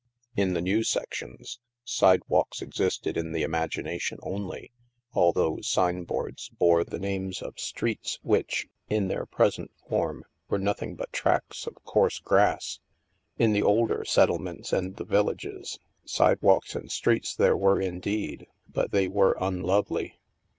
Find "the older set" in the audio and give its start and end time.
13.53-14.27